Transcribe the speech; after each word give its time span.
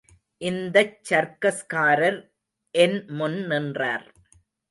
இந்தச் 0.41 0.95
சர்க்கஸ்காரர் 1.09 2.17
என் 2.75 2.97
முன் 3.09 3.39
நின்றார். 3.45 4.07